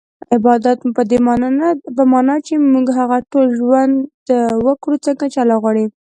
عبادت 0.35 0.79
په 0.95 1.01
دې 1.09 1.19
مانا 2.13 2.35
چي 2.45 2.53
موږ 2.73 2.85
هغه 2.99 3.17
ډول 3.29 3.45
ژوند 3.59 3.95
وکړو 4.65 4.97
څنګه 5.05 5.25
چي 5.31 5.37
الله 5.43 5.57
غواړي 5.61 5.85